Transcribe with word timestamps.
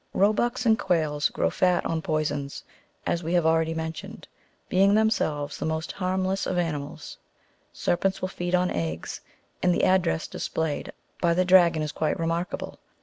Eoe 0.15 0.35
bucks 0.35 0.65
and 0.65 0.79
quails 0.79 1.29
^^ 1.29 1.31
grow 1.31 1.51
fat 1.51 1.85
on 1.85 2.01
poisons, 2.01 2.63
as 3.05 3.21
we 3.21 3.33
have" 3.33 3.45
al 3.45 3.57
ready 3.59 3.75
mentioned, 3.75 4.27
being 4.67 4.95
themselves 4.95 5.57
the 5.59 5.63
most 5.67 5.91
harmless 5.91 6.47
of 6.47 6.57
ani 6.57 6.79
mals. 6.79 7.17
Serpents 7.71 8.19
will 8.19 8.27
feed 8.27 8.55
on 8.55 8.71
eggs, 8.71 9.21
and 9.61 9.71
the 9.75 9.83
address 9.83 10.27
displaye 10.27 10.87
I 10.87 10.91
by 11.21 11.35
the 11.35 11.45
dragon 11.45 11.83
is 11.83 11.91
quite 11.91 12.19
remarkable. 12.19 12.79